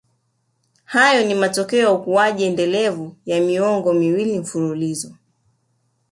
[0.85, 5.15] Hayo ni matokeo ya ukuaji endelevu wa miongo miwili mfululizo